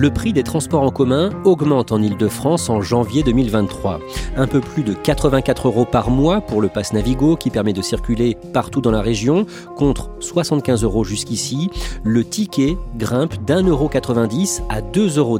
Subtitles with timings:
[0.00, 4.00] Le prix des transports en commun augmente en Ile-de-France en janvier 2023.
[4.34, 7.82] Un peu plus de 84 euros par mois pour le pass Navigo qui permet de
[7.82, 9.44] circuler partout dans la région,
[9.76, 11.68] contre 75 euros jusqu'ici.
[12.02, 15.38] Le ticket grimpe d'un euro 90 à 2,10 euros.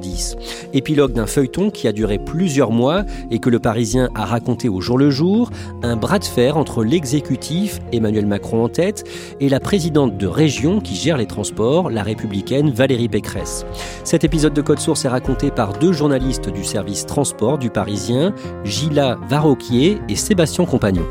[0.75, 4.83] Épilogue d'un feuilleton qui a duré plusieurs mois et que le Parisien a raconté au
[4.83, 5.48] jour le jour,
[5.83, 9.05] un bras de fer entre l'exécutif, Emmanuel Macron en tête,
[9.41, 13.64] et la présidente de région qui gère les transports, la républicaine Valérie Pécresse.
[14.05, 18.34] Cet épisode de Code Source est raconté par deux journalistes du service transport du Parisien,
[18.65, 21.06] Gila Varroquier et Sébastien Compagnon.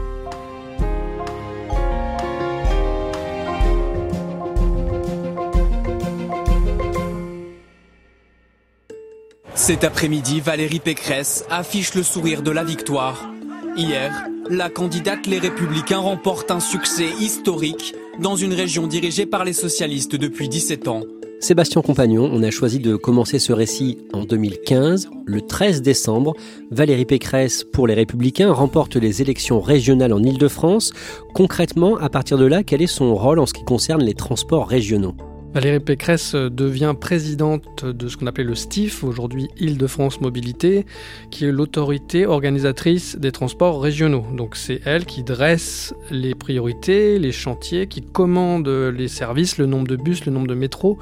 [9.55, 13.29] Cet après-midi, Valérie Pécresse affiche le sourire de la victoire.
[13.77, 19.53] Hier, la candidate Les Républicains remporte un succès historique dans une région dirigée par les
[19.53, 21.03] socialistes depuis 17 ans.
[21.39, 25.09] Sébastien Compagnon, on a choisi de commencer ce récit en 2015.
[25.25, 26.33] Le 13 décembre,
[26.69, 30.91] Valérie Pécresse, pour les Républicains, remporte les élections régionales en Ile-de-France.
[31.33, 34.67] Concrètement, à partir de là, quel est son rôle en ce qui concerne les transports
[34.67, 35.15] régionaux?
[35.51, 40.85] Valérie Pécresse devient présidente de ce qu'on appelait le STIF, aujourd'hui Île-de-France Mobilité,
[41.31, 44.23] qui est l'autorité organisatrice des transports régionaux.
[44.35, 49.87] Donc c'est elle qui dresse les priorités, les chantiers, qui commande les services, le nombre
[49.87, 50.99] de bus, le nombre de métros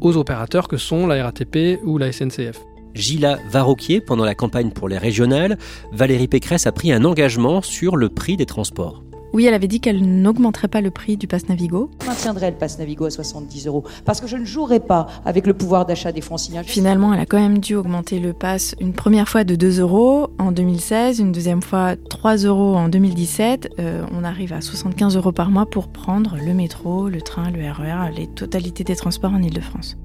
[0.00, 2.60] aux opérateurs que sont la RATP ou la SNCF.
[2.94, 5.56] Gila Varroquier, pendant la campagne pour les régionales,
[5.92, 9.04] Valérie Pécresse a pris un engagement sur le prix des transports.
[9.34, 11.90] Oui, elle avait dit qu'elle n'augmenterait pas le prix du pass Navigo.
[12.00, 15.48] Je maintiendrai le pass Navigo à 70 euros parce que je ne jouerai pas avec
[15.48, 16.62] le pouvoir d'achat des franciliens.
[16.62, 20.28] Finalement, elle a quand même dû augmenter le pass une première fois de 2 euros
[20.38, 23.74] en 2016, une deuxième fois 3 euros en 2017.
[23.80, 27.68] Euh, on arrive à 75 euros par mois pour prendre le métro, le train, le
[27.68, 29.96] RER, les totalités des transports en Ile-de-France.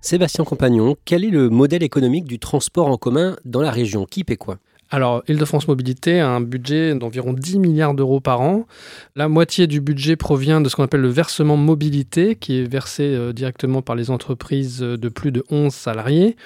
[0.00, 4.06] Sébastien Compagnon, quel est le modèle économique du transport en commun dans la région?
[4.06, 4.58] Qui paie quoi?
[4.90, 8.66] Alors, Île-de-France Mobilité a un budget d'environ 10 milliards d'euros par an.
[9.16, 13.02] La moitié du budget provient de ce qu'on appelle le versement mobilité, qui est versé
[13.02, 16.36] euh, directement par les entreprises de plus de 11 salariés.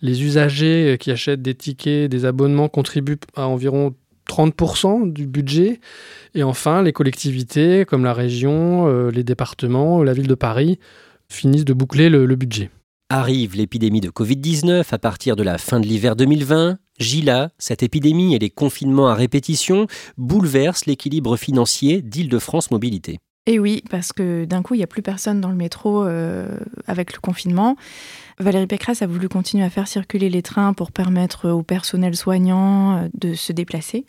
[0.00, 3.94] Les usagers qui achètent des tickets, des abonnements contribuent à environ
[4.28, 5.80] 30% du budget.
[6.34, 10.78] Et enfin, les collectivités, comme la région, euh, les départements, la ville de Paris,
[11.28, 12.70] finissent de boucler le, le budget.
[13.10, 16.78] Arrive l'épidémie de Covid-19 à partir de la fin de l'hiver 2020.
[16.98, 19.86] Gila, cette épidémie et les confinements à répétition
[20.16, 23.18] bouleversent l'équilibre financier d'Île-de-France Mobilité.
[23.48, 26.58] Et oui, parce que d'un coup, il n'y a plus personne dans le métro euh,
[26.86, 27.76] avec le confinement.
[28.38, 32.98] Valérie Pécresse a voulu continuer à faire circuler les trains pour permettre au personnel soignant
[32.98, 34.04] euh, de se déplacer.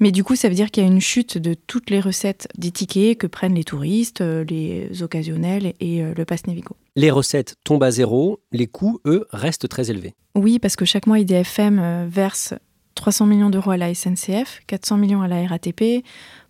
[0.00, 2.48] Mais du coup, ça veut dire qu'il y a une chute de toutes les recettes
[2.58, 6.74] des tickets que prennent les touristes, euh, les occasionnels et le pass Navigo.
[6.96, 10.14] Les recettes tombent à zéro, les coûts, eux, restent très élevés.
[10.34, 12.54] Oui, parce que chaque mois, IDFM verse
[12.94, 16.04] 300 millions d'euros à la SNCF, 400 millions à la RATP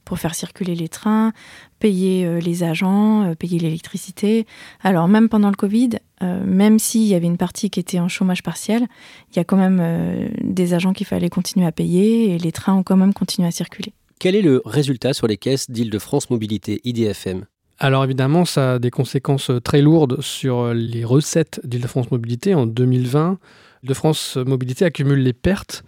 [0.04, 1.32] pour faire circuler les trains,
[1.78, 4.46] payer euh, les agents, euh, payer l'électricité.
[4.82, 5.90] Alors même pendant le Covid,
[6.22, 8.88] euh, même s'il y avait une partie qui était en chômage partiel,
[9.30, 12.74] il y a quand même des agents qu'il fallait continuer à payer et les trains
[12.74, 13.92] ont quand même continué à circuler.
[14.18, 17.46] Quel est le résultat sur les caisses d'Île-de-France Mobilité, IDFM
[17.80, 22.54] alors évidemment, ça a des conséquences très lourdes sur les recettes d'Île-de-France Mobilité.
[22.54, 23.38] En 2020,
[23.82, 25.82] Île-de-France Mobilité accumule les pertes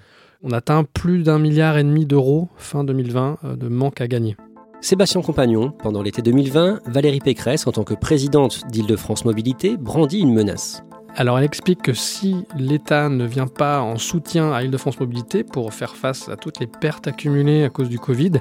[0.44, 4.37] on atteint plus d'un milliard et demi d'euros fin 2020 euh, de manque à gagner.
[4.81, 10.35] Sébastien Compagnon, pendant l'été 2020, Valérie Pécresse, en tant que présidente d'Île-de-France Mobilité, brandit une
[10.35, 10.83] menace.
[11.14, 15.73] Alors elle explique que si l'État ne vient pas en soutien à Île-de-France Mobilité pour
[15.75, 18.32] faire face à toutes les pertes accumulées à cause du Covid,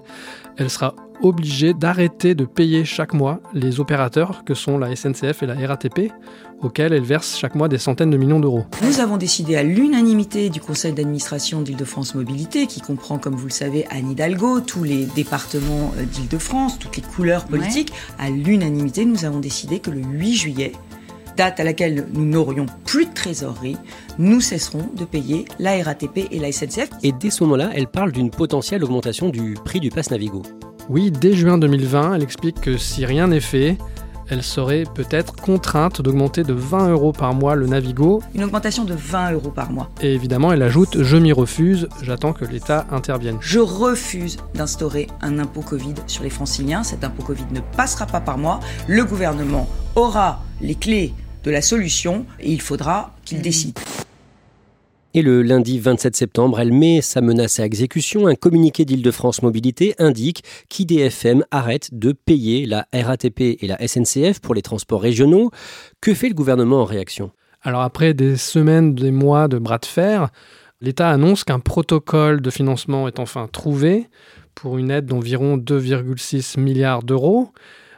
[0.55, 5.45] elle sera obligée d'arrêter de payer chaque mois les opérateurs que sont la SNCF et
[5.45, 6.11] la RATP,
[6.61, 8.65] auxquels elle verse chaque mois des centaines de millions d'euros.
[8.83, 13.51] Nous avons décidé à l'unanimité du conseil d'administration d'Île-de-France Mobilité, qui comprend, comme vous le
[13.51, 19.25] savez, Anne Hidalgo, tous les départements euh, d'Île-de-France, toutes les couleurs politiques, à l'unanimité, nous
[19.25, 20.71] avons décidé que le 8 juillet,
[21.35, 23.77] date à laquelle nous n'aurions plus de trésorerie,
[24.19, 26.89] nous cesserons de payer la RATP et la SNCF.
[27.03, 30.43] Et dès ce moment-là, elle parle d'une potentielle augmentation du prix du pass Navigo.
[30.89, 33.77] Oui, dès juin 2020, elle explique que si rien n'est fait,
[34.31, 38.21] elle serait peut-être contrainte d'augmenter de 20 euros par mois le Navigo.
[38.33, 39.89] Une augmentation de 20 euros par mois.
[40.01, 43.37] Et évidemment, elle ajoute Je m'y refuse, j'attends que l'État intervienne.
[43.41, 46.83] Je refuse d'instaurer un impôt Covid sur les franciliens.
[46.83, 48.61] Cet impôt Covid ne passera pas par moi.
[48.87, 51.13] Le gouvernement aura les clés
[51.43, 53.77] de la solution et il faudra qu'il décide.
[55.13, 58.27] Et le lundi 27 septembre, elle met sa menace à exécution.
[58.27, 64.55] Un communiqué d'Île-de-France Mobilité indique qu'IDFM arrête de payer la RATP et la SNCF pour
[64.55, 65.51] les transports régionaux.
[65.99, 67.31] Que fait le gouvernement en réaction?
[67.61, 70.29] Alors après des semaines, des mois de bras de fer,
[70.79, 74.07] l'État annonce qu'un protocole de financement est enfin trouvé
[74.55, 77.51] pour une aide d'environ 2,6 milliards d'euros.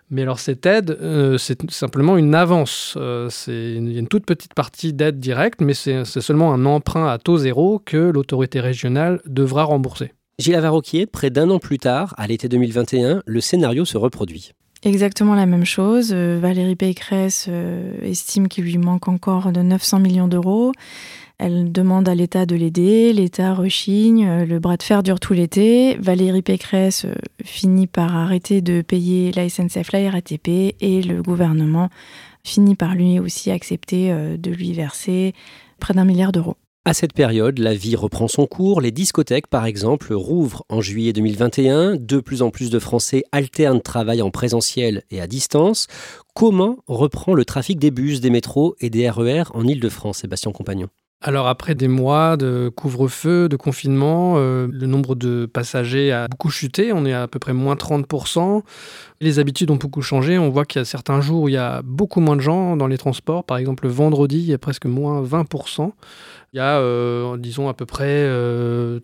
[0.09, 2.95] Mais alors cette aide, euh, c'est simplement une avance.
[2.97, 7.07] Euh, il y a une toute petite partie d'aide directe, mais c'est seulement un emprunt
[7.07, 10.11] à taux zéro que l'autorité régionale devra rembourser.
[10.39, 14.51] Gilles Avaroquier, près d'un an plus tard, à l'été 2021, le scénario se reproduit.
[14.83, 16.11] Exactement la même chose.
[16.13, 17.49] Euh, Valérie Pécresse
[18.01, 20.73] estime qu'il lui manque encore de 900 millions d'euros.
[21.45, 25.33] Elle demande à l'État de l'aider, l'État rechigne, euh, le bras de fer dure tout
[25.33, 25.97] l'été.
[25.97, 30.47] Valérie Pécresse euh, finit par arrêter de payer la SNCF, la RATP
[30.79, 31.89] et le gouvernement
[32.45, 35.33] finit par lui aussi accepter euh, de lui verser
[35.81, 36.55] près d'un milliard d'euros.
[36.85, 38.79] À cette période, la vie reprend son cours.
[38.79, 41.97] Les discothèques, par exemple, rouvrent en juillet 2021.
[41.97, 45.87] De plus en plus de Français alternent travail en présentiel et à distance.
[46.33, 50.87] Comment reprend le trafic des bus, des métros et des RER en Ile-de-France, Sébastien Compagnon?
[51.23, 56.49] Alors après des mois de couvre-feu, de confinement, euh, le nombre de passagers a beaucoup
[56.49, 58.61] chuté, on est à, peu près moins 30%.
[59.21, 61.57] Les habitudes ont beaucoup changé, on voit qu'il y a certains jours où il y
[61.57, 64.57] a beaucoup moins de gens dans les transports, par exemple le vendredi il y a
[64.57, 65.93] presque moins 20%.
[66.51, 68.29] Il y a, euh, disons, à peu près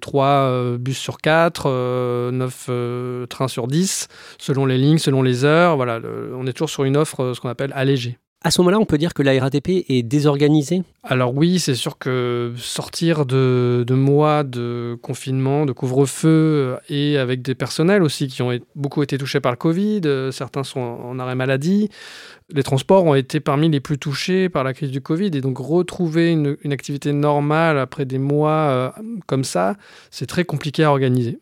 [0.02, 5.78] 3 euh, bus sur 4, 9 trains sur 10, selon les lignes, selon les heures.
[5.78, 6.00] Voilà,
[6.36, 8.20] on est toujours sur une offre, ce qu'on appelle allégée.
[8.42, 10.84] À ce moment-là, on peut dire que la RATP est désorganisée?
[11.04, 17.54] Alors oui, c'est sûr que sortir de, mois de confinement, de couvre-feu, et avec des
[17.54, 21.36] personnels aussi qui ont beaucoup été touchés par le Covid, euh, certains sont en arrêt
[21.36, 21.90] maladie,
[22.52, 25.58] les transports ont été parmi les plus touchés par la crise du Covid, et donc
[25.60, 28.90] retrouver une, activité normale après des mois euh,
[29.26, 29.76] comme ça,
[30.12, 31.40] c'est très compliqué à organiser.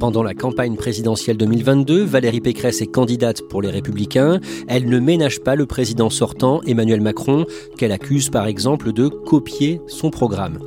[0.00, 4.40] Pendant la campagne présidentielle 2022, Valérie Pécresse est candidate pour les Républicains.
[4.66, 7.46] Elle ne ménage pas le président sortant, Emmanuel Macron,
[7.78, 10.58] qu'elle accuse par exemple de copier son programme.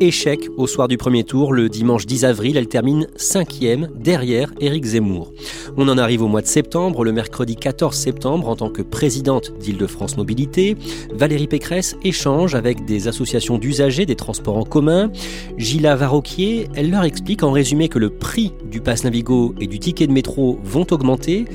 [0.00, 4.84] Échec au soir du premier tour, le dimanche 10 avril, elle termine cinquième derrière Éric
[4.84, 5.32] Zemmour.
[5.76, 8.82] On en arrive au mois de septembre, le mercredi 14 septembre, en tant que
[9.16, 10.76] présidente d'Île-de-France Mobilité,
[11.10, 15.10] Valérie Pécresse échange avec des associations d'usagers des transports en commun.
[15.56, 19.78] Gila Varroquier, elle leur explique en résumé que le prix du pass Navigo et du
[19.78, 21.46] ticket de métro vont augmenter.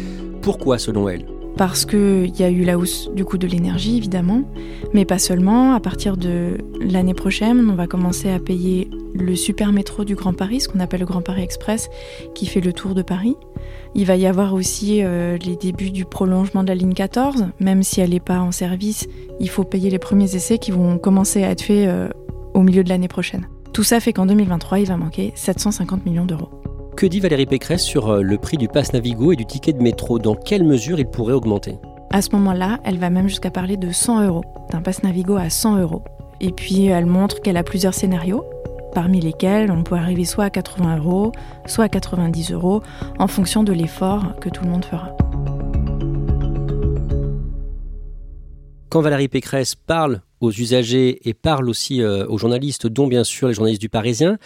[0.42, 1.31] Pourquoi selon elle?
[1.58, 4.44] Parce qu'il y a eu la hausse du coût de l'énergie, évidemment,
[4.94, 5.74] mais pas seulement.
[5.74, 10.34] À partir de l'année prochaine, on va commencer à payer le super métro du Grand
[10.34, 11.90] Paris, ce qu'on appelle le Grand Paris Express,
[12.34, 13.36] qui fait le tour de Paris.
[13.94, 17.84] Il va y avoir aussi euh, les débuts du prolongement de la ligne 14, même
[17.84, 19.08] si elle n'est pas en service,
[19.40, 22.10] il faut payer les premiers essais qui vont commencer à être faits euh,
[22.54, 23.48] au milieu de l'année prochaine.
[23.74, 26.50] Tout ça fait qu'en 2023, il va manquer 750 millions d'euros.
[27.02, 29.82] Que dit Valérie Pécresse sur euh, le prix du pass Navigo et du ticket de
[29.82, 30.20] métro?
[30.20, 31.80] Dans quelle mesure il pourrait augmenter?
[32.12, 35.50] À ce moment-là, elle va même jusqu'à parler de 100 euros, d'un pass Navigo à
[35.50, 36.04] 100 euros.
[36.42, 38.46] Et puis elle montre qu'elle a plusieurs scénarios,
[38.94, 41.32] parmi lesquels on peut arriver soit à 80 euros,
[41.66, 42.84] soit à 90 euros,
[43.18, 45.18] en fonction de l'effort que tout le monde fera.
[48.90, 53.48] Quand Valérie Pécresse parle aux usagers et parle aussi euh, aux journalistes, dont bien sûr
[53.48, 54.38] les journalistes du Parisien,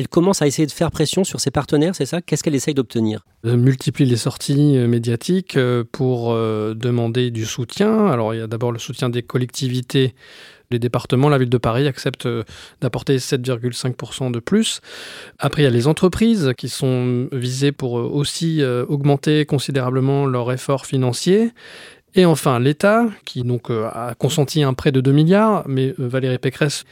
[0.00, 2.22] elle commence à essayer de faire pression sur ses partenaires, c'est ça?
[2.22, 3.20] Qu'est-ce qu'elle essaye d'obtenir?
[3.44, 8.06] Elle multiplie les sorties euh, médiatiques euh, pour euh, demander du soutien.
[8.06, 10.14] Alors il y a d'abord le soutien des collectivités
[10.72, 12.28] les départements, la ville de Paris accepte
[12.80, 14.80] d'apporter 7,5% de plus.
[15.40, 20.86] Après, il y a les entreprises qui sont visées pour aussi augmenter considérablement leur effort
[20.86, 21.50] financier.
[22.14, 26.84] Et enfin, l'État, qui donc a consenti un prêt de 2 milliards, mais Valérie Pécresse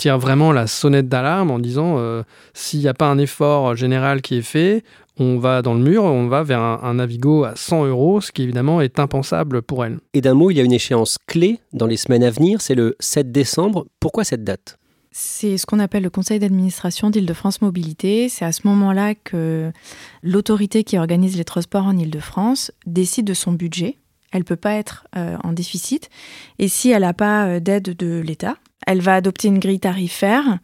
[0.00, 2.22] tire vraiment la sonnette d'alarme en disant euh,
[2.54, 4.82] s'il n'y a pas un effort général qui est fait,
[5.18, 8.42] on va dans le mur, on va vers un, Navigo à 100 euros, ce qui
[8.42, 9.98] évidemment est impensable pour elle.
[10.14, 12.74] Et d'un mot, il y a une échéance clé dans les semaines à venir, c'est
[12.74, 13.86] le 7 décembre.
[14.00, 14.78] Pourquoi cette date?
[15.12, 18.30] C'est ce qu'on appelle le conseil d'administration d'Île-de-France Mobilité.
[18.30, 19.70] C'est à ce moment-là que
[20.22, 23.98] l'autorité qui organise les transports en Île-de-France décide de son budget.
[24.32, 26.08] Elle ne peut pas être euh, en déficit.
[26.58, 30.58] Et si elle n'a pas euh, d'aide de l'État, elle va adopter une grille tarifaire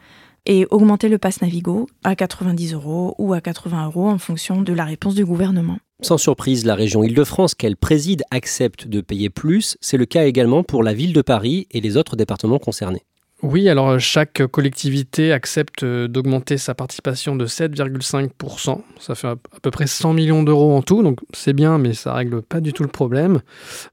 [0.47, 4.73] et augmenter le pass Navigo à 90 euros ou à 80 euros en fonction de
[4.73, 5.79] la réponse du gouvernement.
[6.03, 9.77] Sans surprise, la région Île-de-France qu'elle préside accepte de payer plus.
[9.81, 13.03] C'est le cas également pour la ville de Paris et les autres départements concernés.
[13.43, 18.81] Oui, alors euh, chaque collectivité accepte euh, d'augmenter sa participation de 7,5%.
[18.99, 22.15] Ça fait à peu près 100 millions d'euros en tout, donc c'est bien, mais ça
[22.15, 23.41] règle pas du tout le problème.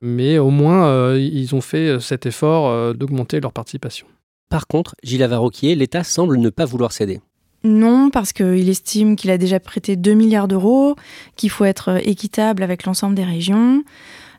[0.01, 4.07] Mais au moins, euh, ils ont fait cet effort d'augmenter leur participation.
[4.49, 7.19] Par contre, Gilles Avaroquier, l'État semble ne pas vouloir céder.
[7.65, 10.95] Non, parce qu'il estime qu'il a déjà prêté 2 milliards d'euros,
[11.35, 13.83] qu'il faut être équitable avec l'ensemble des régions.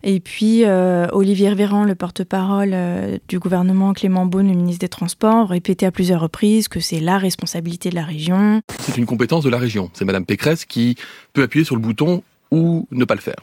[0.07, 4.89] Et puis, euh, Olivier Véran, le porte-parole euh, du gouvernement, Clément Beaune, le ministre des
[4.89, 8.61] Transports, répété à plusieurs reprises que c'est la responsabilité de la région.
[8.81, 9.91] C'est une compétence de la région.
[9.95, 10.97] C'est Madame Pécresse qui
[11.33, 13.37] peut appuyer sur le bouton ou ne pas le faire.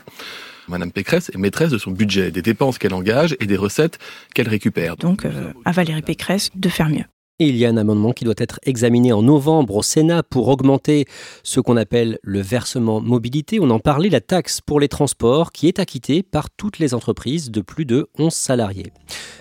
[0.68, 3.98] Madame Pécresse est maîtresse de son budget, des dépenses qu'elle engage et des recettes
[4.36, 4.98] qu'elle récupère.
[4.98, 7.06] Donc, euh, à Valérie Pécresse de faire mieux
[7.48, 11.05] il y a un amendement qui doit être examiné en novembre au Sénat pour augmenter
[11.43, 13.60] ce qu'on appelle le versement mobilité.
[13.60, 17.51] On en parlait, la taxe pour les transports qui est acquittée par toutes les entreprises
[17.51, 18.91] de plus de 11 salariés.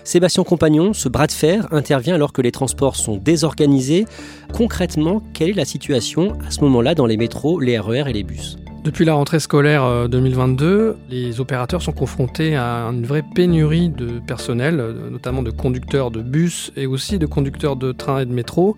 [0.03, 4.05] Sébastien Compagnon, ce bras de fer intervient alors que les transports sont désorganisés.
[4.53, 8.23] Concrètement, quelle est la situation à ce moment-là dans les métros, les RER et les
[8.23, 8.57] bus?
[8.83, 14.19] Depuis la rentrée scolaire 2022, euh, les opérateurs sont confrontés à une vraie pénurie de
[14.19, 18.33] personnel, euh, notamment de conducteurs de bus et aussi de conducteurs de train et de
[18.33, 18.77] métro.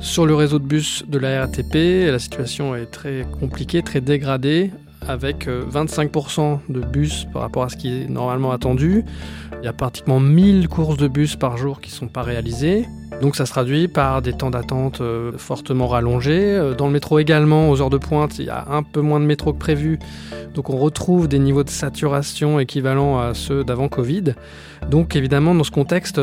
[0.00, 4.72] Sur le réseau de bus de la RATP, la situation est très compliquée, très dégradée,
[5.08, 9.04] avec 25% euh, de bus par rapport à ce qui est normalement attendu.
[9.60, 12.86] Il y a pratiquement 1000 courses de bus par jour qui ne sont pas réalisées.
[13.22, 16.56] Donc ça se traduit par des temps d'attente euh, fortement rallongés.
[16.56, 19.20] Euh, dans le métro également, aux heures de pointe, il y a un peu moins
[19.20, 19.98] de métro que prévu.
[20.54, 24.34] Donc on retrouve des niveaux de saturation équivalents à ceux d'avant Covid.
[24.90, 26.20] Donc évidemment, dans ce contexte,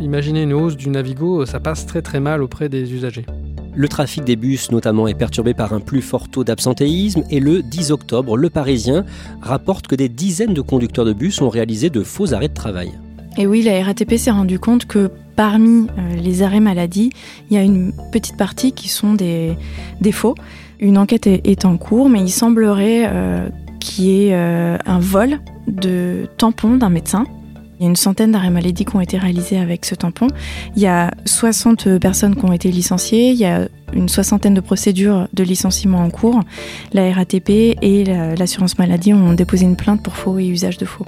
[0.00, 3.26] imaginez une hausse du Navigo, ça passe très très mal auprès des usagers.
[3.74, 7.62] Le trafic des bus notamment est perturbé par un plus fort taux d'absentéisme et le
[7.62, 9.04] 10 octobre, le Parisien
[9.40, 12.92] rapporte que des dizaines de conducteurs de bus ont réalisé de faux arrêts de travail.
[13.38, 17.10] Et oui, la RATP s'est rendu compte que parmi euh, les arrêts maladie,
[17.48, 19.56] il y a une petite partie qui sont des,
[20.10, 20.34] faux.
[20.80, 23.48] Une enquête est, en cours, mais il semblerait euh,
[23.78, 27.24] qu'il y ait euh, un vol de tampons d'un médecin
[27.80, 30.26] il y a une centaine d'arrêts maladie qui ont été réalisés avec ce tampon.
[30.76, 33.30] Il y a 60 personnes qui ont été licenciées.
[33.30, 36.40] Il y a une soixantaine de procédures de licenciement en cours.
[36.92, 37.48] La RATP
[37.80, 38.04] et
[38.36, 41.06] l'assurance maladie ont déposé une plainte pour faux et usage de faux.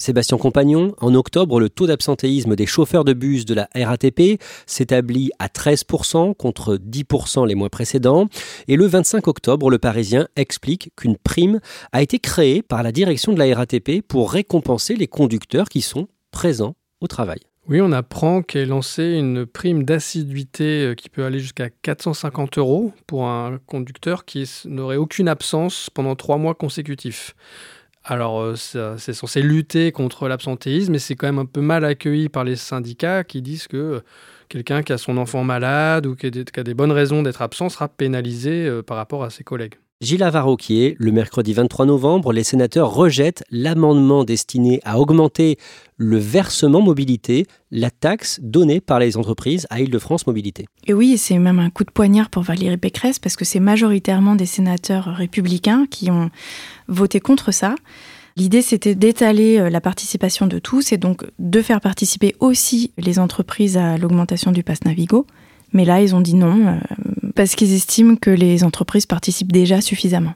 [0.00, 5.30] Sébastien Compagnon, en octobre, le taux d'absentéisme des chauffeurs de bus de la RATP s'établit
[5.38, 8.26] à 13% contre 10% les mois précédents.
[8.66, 11.60] Et le 25 octobre, le Parisien explique qu'une prime
[11.92, 16.08] a été créée par la direction de la RATP pour récompenser les conducteurs qui sont
[16.30, 17.40] présents au travail.
[17.68, 22.94] Oui, on apprend qu'est lancée une prime d'assiduité euh, qui peut aller jusqu'à 450 euros
[23.06, 27.34] pour un conducteur qui n'aurait aucune absence pendant trois mois consécutifs.
[28.02, 32.28] Alors, euh, c'est censé lutter contre l'absentéisme, mais c'est quand même un peu mal accueilli
[32.28, 34.00] par les syndicats qui disent que euh,
[34.48, 37.88] quelqu'un qui a son enfant malade ou qui a des, bonnes raisons d'être absent sera
[37.88, 39.74] pénalisé euh, par rapport à ses collègues.
[40.02, 45.58] Gilles Avaroquier, le mercredi 23 novembre, les sénateurs rejettent l'amendement destiné à augmenter
[45.98, 50.64] le versement mobilité, la taxe donnée par les entreprises à Île-de-France Mobilité.
[50.86, 54.36] Et oui, c'est même un coup de poignard pour Valérie Pécresse parce que c'est majoritairement
[54.36, 56.30] des sénateurs républicains qui ont
[56.88, 57.74] voté contre ça.
[58.36, 63.18] L'idée, c'était d'étaler euh, la participation de tous et donc de faire participer aussi les
[63.18, 65.26] entreprises à l'augmentation du pass Navigo.
[65.74, 66.78] Mais là, ils ont dit non, euh,
[67.40, 70.34] parce qu'ils estiment que les entreprises participent déjà suffisamment.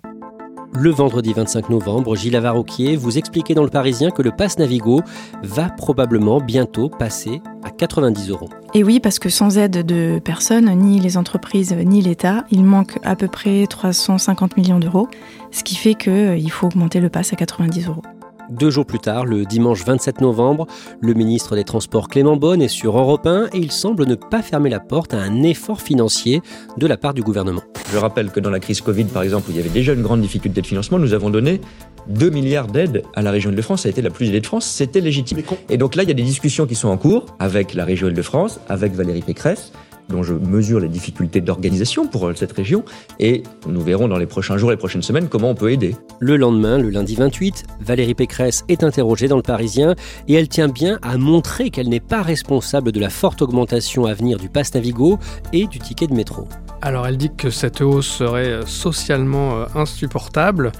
[0.72, 5.02] Le vendredi 25 novembre, Gilles Avaroquier vous expliquait dans le Parisien que le pass Navigo
[5.42, 8.48] va probablement bientôt passer à 90 euros.
[8.72, 12.98] Et oui, parce que sans aide de personne, ni les entreprises, ni l'État, il manque
[13.02, 15.06] à peu près 350 millions d'euros,
[15.50, 18.02] ce qui fait qu'il euh, faut augmenter le pass à 90 euros.
[18.50, 20.66] Deux jours plus tard, le dimanche 27 novembre,
[21.00, 24.42] le ministre des Transports Clément Bonne est sur Europe 1 et il semble ne pas
[24.42, 26.42] fermer la porte à un effort financier
[26.76, 27.62] de la part du gouvernement.
[27.90, 30.02] Je rappelle que dans la crise Covid, par exemple, où il y avait déjà une
[30.02, 31.60] grande difficulté de financement, nous avons donné
[32.08, 33.82] 2 milliards d'aides à la région Île-de-France.
[33.82, 35.38] Ça a été la plus aidée de France, c'était légitime.
[35.70, 38.08] Et donc là, il y a des discussions qui sont en cours avec la région
[38.08, 39.72] Île-de-France, avec Valérie Pécresse,
[40.08, 42.84] dont je mesure les difficultés d'organisation pour cette région,
[43.20, 45.94] et nous verrons dans les prochains jours, les prochaines semaines, comment on peut aider.
[46.20, 49.94] Le lendemain, le lundi 28, Valérie Pécresse est interrogée dans le Parisien,
[50.28, 54.14] et elle tient bien à montrer qu'elle n'est pas responsable de la forte augmentation à
[54.14, 55.18] venir du pass Navigo
[55.52, 56.48] et du ticket de métro.
[56.82, 60.70] Alors elle dit que cette hausse serait socialement euh, insupportable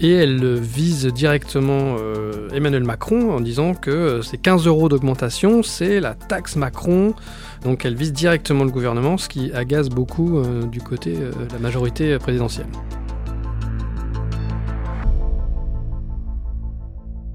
[0.00, 5.62] et elle vise directement euh, Emmanuel Macron en disant que euh, ces 15 euros d'augmentation,
[5.62, 7.14] c'est la taxe Macron.
[7.64, 11.58] Donc elle vise directement le gouvernement, ce qui agace beaucoup euh, du côté de la
[11.58, 12.66] majorité présidentielle.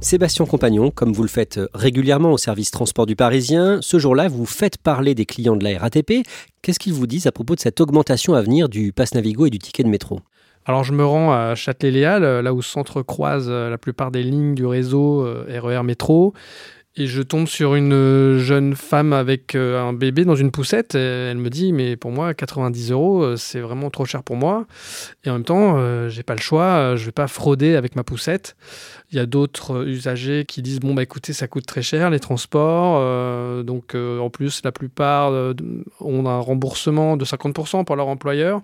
[0.05, 4.45] Sébastien Compagnon, comme vous le faites régulièrement au service transport du Parisien, ce jour-là, vous
[4.45, 6.27] faites parler des clients de la RATP.
[6.61, 9.49] Qu'est-ce qu'ils vous disent à propos de cette augmentation à venir du pass Navigo et
[9.49, 10.19] du ticket de métro?
[10.67, 14.55] Alors je me rends à Châtelet-Léal, euh, là où s'entrecroisent euh, la plupart des lignes
[14.55, 16.33] du réseau RER euh, e métro.
[16.97, 20.95] Et je tombe sur une jeune femme avec un bébé dans une poussette.
[20.95, 24.65] elle me dit, mais pour moi, 90 euros, c'est vraiment trop cher pour moi.
[25.25, 26.95] Et en même temps, j'ai pas le choix.
[26.95, 28.55] Je vais pas frauder avec ma poussette.
[29.11, 32.21] Il y a d'autres usagers qui disent, bon, bah écoutez, ça coûte très cher les
[32.21, 33.63] transports.
[33.65, 35.33] donc en plus, la plupart
[35.99, 38.61] ont un remboursement de 50% pour leur employeur.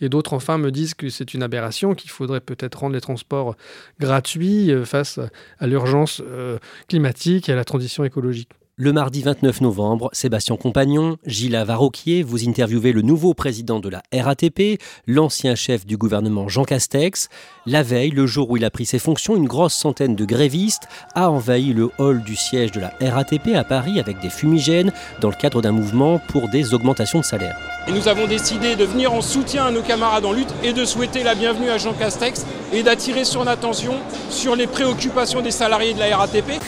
[0.00, 3.56] Et d'autres, enfin, me disent que c'est une aberration, qu'il faudrait peut-être rendre les transports
[3.98, 5.18] gratuits euh, face
[5.58, 8.50] à l'urgence euh, climatique et à la transition écologique.
[8.78, 14.02] Le mardi 29 novembre, Sébastien Compagnon, Gilles Varroquier, vous interviewez le nouveau président de la
[14.12, 17.30] RATP, l'ancien chef du gouvernement Jean Castex.
[17.64, 20.88] La veille, le jour où il a pris ses fonctions, une grosse centaine de grévistes
[21.14, 24.92] a envahi le hall du siège de la RATP à Paris avec des fumigènes
[25.22, 27.56] dans le cadre d'un mouvement pour des augmentations de salaire.
[27.88, 30.84] Et nous avons décidé de venir en soutien à nos camarades en lutte et de
[30.84, 33.94] souhaiter la bienvenue à Jean Castex et d'attirer son attention
[34.28, 36.60] sur les préoccupations des salariés de la RATP.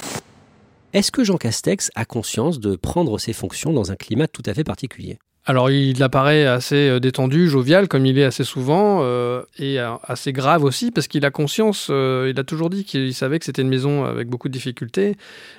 [0.94, 4.54] Est-ce que Jean Castex a conscience de prendre ses fonctions dans un climat tout à
[4.54, 5.18] fait particulier?
[5.44, 9.92] Alors il apparaît assez euh, détendu, jovial, comme il est assez souvent, euh, et euh,
[10.02, 13.62] assez grave aussi, parce qu'il a conscience, il a toujours dit qu'il savait que c'était
[13.62, 15.16] une maison avec beaucoup de difficultés,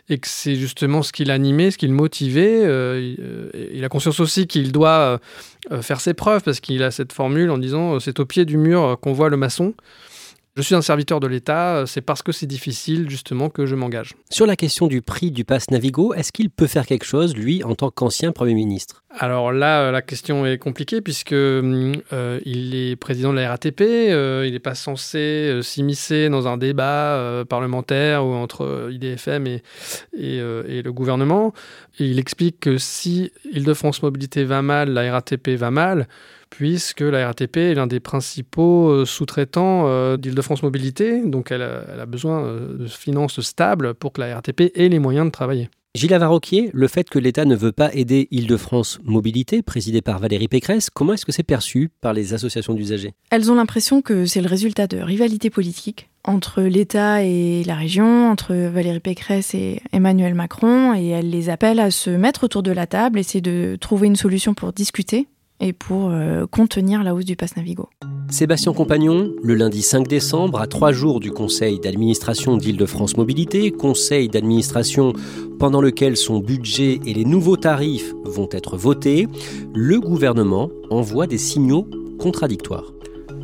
[0.08, 2.64] et que c'est justement ce qui l'animait, ce qui le motivait.
[3.74, 5.20] il a conscience aussi qu'il doit
[5.82, 8.98] faire ses preuves, parce qu'il a cette formule en disant c'est au pied du mur
[9.02, 9.74] qu'on voit le maçon.
[10.56, 13.76] Je suis un serviteur de l'État, euh, c'est parce que c'est difficile justement que je
[13.76, 14.16] m'engage.
[14.30, 17.64] Sur la question du prix du pass Navigo, est-ce qu'il peut faire quelque chose, lui,
[17.64, 19.04] en tant qu'ancien Premier ministre?
[19.12, 21.94] Alors là, euh, la question est compliquée puisque euh,
[22.46, 28.26] il est président de la RATP, il n'est pas censé s'immiscer dans un débat parlementaire
[28.26, 29.64] ou entre IDFM et,
[30.18, 31.54] et, et, le gouvernement.
[32.00, 36.08] il explique que si Île-de-France Mobilité va mal, la RATP va mal,
[36.50, 42.06] puisque la RATP est l'un des principaux euh, sous-traitants euh, d'Île-de-France Mobilité, donc elle a,
[42.06, 45.70] besoin euh, de finances stables pour que la RATP ait les moyens de travailler.
[45.96, 50.48] Gilles Avaroquier, le fait que l'État ne veut pas aider Île-de-France Mobilité, présidée par Valérie
[50.48, 53.14] Pécresse, comment est-ce que c'est perçu par les associations d'usagers?
[53.32, 58.30] Elles ont l'impression que c'est le résultat de rivalités politiques entre l'État et la région,
[58.30, 62.72] entre Valérie Pécresse et Emmanuel Macron, et elles les appellent à se mettre autour de
[62.72, 65.28] la table, essayer de trouver une solution pour discuter
[65.60, 67.90] et pour euh, contenir la hausse du pass Navigo.
[68.30, 74.30] Sébastien Compagnon, le lundi 5 décembre, à trois jours du conseil d'administration d'Île-de-France Mobilité, conseil
[74.30, 75.14] d'administration
[75.58, 79.28] pendant lequel son budget et les nouveaux tarifs vont être votés,
[79.74, 81.88] le gouvernement envoie des signaux
[82.20, 82.94] contradictoires.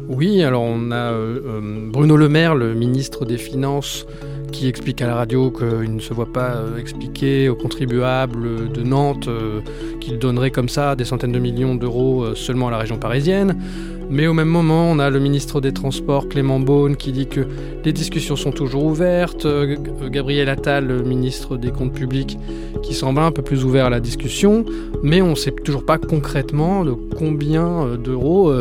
[0.08, 4.06] Oui, alors on a euh, euh, Bruno Le Maire, le ministre des Finances,
[4.52, 8.84] qui explique à la radio qu'il ne se voit pas euh, expliquer aux contribuables de
[8.84, 9.28] Nantes
[10.00, 13.58] qu'il donnerait comme ça des centaines de millions d'euros seulement à la région parisienne.
[14.08, 17.48] Mais au même moment, on a le ministre des Transports, Clément Beaune, qui dit que
[17.84, 19.48] les discussions sont toujours ouvertes.
[20.12, 22.38] Gabriel Attal, le ministre des Comptes publics,
[22.84, 24.64] qui semble un peu plus ouvert à la discussion.
[25.02, 28.54] Mais on ne sait toujours pas concrètement de combien d'euros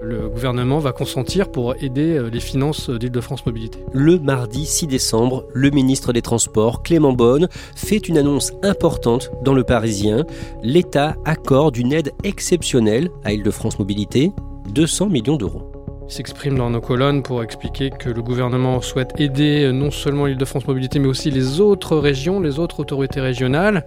[0.00, 3.78] le gouvernement va consentir pour aider les finances d'Île-de-France Mobilité.
[3.94, 9.54] Le mardi 6 décembre, le ministre des Transports, Clément Beaune, fait une annonce importante dans
[9.54, 10.26] le Parisien.
[10.62, 14.32] L'État accorde une aide exceptionnelle à Île-de-France Mobilité
[14.68, 15.73] 200 millions d'euros.
[16.08, 20.98] S'exprime dans nos colonnes pour expliquer que le gouvernement souhaite aider non seulement l'Île-de-France Mobilité,
[20.98, 23.84] mais aussi les autres régions, les autres autorités régionales.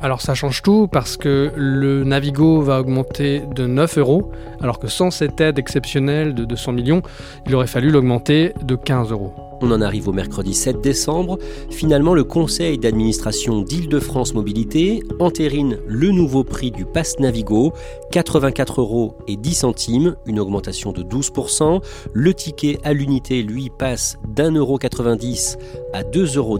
[0.00, 4.88] Alors ça change tout parce que le Navigo va augmenter de 9 euros, alors que
[4.88, 7.02] sans cette aide exceptionnelle de 200 millions,
[7.46, 9.47] il aurait fallu l'augmenter de 15 euros.
[9.60, 11.38] On en arrive au mercredi 7 décembre.
[11.70, 17.72] Finalement, le conseil d'administration d'Île-de-France Mobilité entérine le nouveau prix du pass Navigo,
[18.12, 21.82] 84 euros et 10 centimes, une augmentation de 12%.
[22.12, 25.58] Le ticket à l'unité, lui, passe d'un euro 90
[25.92, 26.58] à 2,10 euros.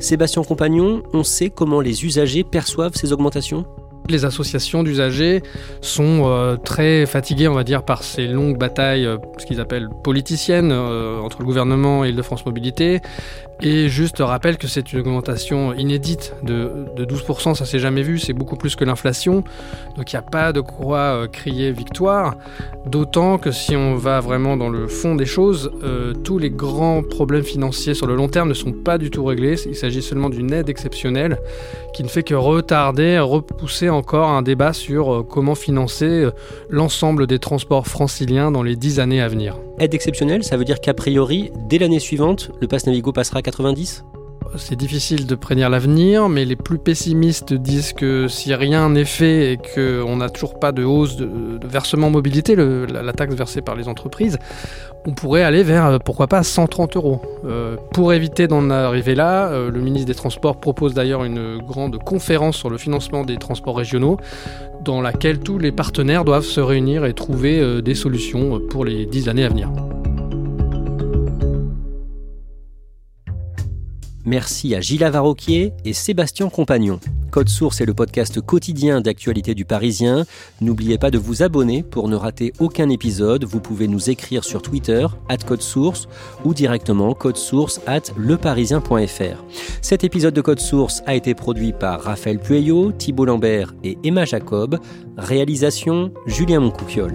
[0.00, 3.66] Sébastien Compagnon, on sait comment les usagers perçoivent ces augmentations?
[4.10, 5.42] Les associations d'usagers
[5.80, 9.88] sont euh, très fatiguées, on va dire, par ces longues batailles, euh, ce qu'ils appellent
[10.04, 13.00] politiciennes, euh, entre le gouvernement et Île-de-France Mobilité.
[13.62, 18.34] Et juste rappelle que c'est une augmentation inédite de, 12%, ça s'est jamais vu, c'est
[18.34, 19.44] beaucoup plus que l'inflation.
[19.96, 22.34] Donc il n'y a pas de quoi crier victoire.
[22.84, 25.70] D'autant que si on va vraiment dans le fond des choses,
[26.22, 29.54] tous les grands problèmes financiers sur le long terme ne sont pas du tout réglés.
[29.66, 31.38] Il s'agit seulement d'une aide exceptionnelle
[31.94, 36.30] qui ne fait que retarder, repousser encore un débat sur euh, comment financer euh,
[36.68, 39.56] l'ensemble des transports franciliens dans les dix années à venir.
[39.78, 43.42] Aide exceptionnelle, ça veut dire qu'a priori, dès l'année suivante, le pass Navigo passera à
[43.42, 44.04] 90
[44.56, 49.52] c'est difficile de prédire l'avenir, mais les plus pessimistes disent que si rien n'est fait
[49.52, 51.28] et qu'on n'a toujours pas de hausse de,
[51.66, 54.38] versement mobilité, la, taxe versée par les entreprises,
[55.06, 57.20] on pourrait aller vers, euh, pourquoi pas, 130 euros.
[57.44, 61.98] Euh, pour éviter d'en arriver là, euh, le ministre des Transports propose d'ailleurs une grande
[61.98, 64.18] conférence sur le financement des transports régionaux,
[64.84, 69.28] dans laquelle tous les partenaires doivent se réunir et trouver des solutions pour les dix
[69.28, 69.70] années à venir.
[74.26, 76.98] Merci à Gilles Varroquier et Sébastien Compagnon.
[77.30, 80.24] Code Source est le podcast quotidien d'actualité du Parisien.
[80.60, 83.44] N'oubliez pas de vous abonner pour ne rater aucun épisode.
[83.44, 86.08] Vous pouvez nous écrire sur Twitter, at Code Source,
[86.44, 89.44] ou directement code source at leparisien.fr.
[89.80, 94.24] Cet épisode de Code Source a été produit par Raphaël Pueyo, Thibault Lambert et Emma
[94.24, 94.80] Jacob.
[95.16, 97.14] Réalisation Julien Moncouquiole.